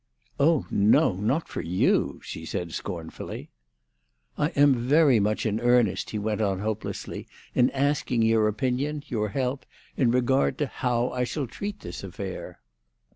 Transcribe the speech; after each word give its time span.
"Oh 0.39 0.65
no! 0.71 1.13
Not 1.17 1.47
for 1.47 1.61
you," 1.61 2.19
she 2.23 2.43
said 2.43 2.71
scornfully. 2.73 3.51
"I 4.35 4.47
am 4.55 4.73
very 4.73 5.19
much 5.19 5.45
in 5.45 5.59
earnest," 5.59 6.09
he 6.09 6.17
went 6.17 6.41
on 6.41 6.57
hopelessly, 6.57 7.27
"in 7.53 7.69
asking 7.69 8.23
your 8.23 8.47
opinion, 8.47 9.03
your 9.09 9.29
help, 9.29 9.63
in 9.95 10.09
regard 10.09 10.57
to 10.57 10.65
how 10.65 11.11
I 11.11 11.23
shall 11.23 11.45
treat 11.45 11.81
this 11.81 12.03
affair." 12.03 12.61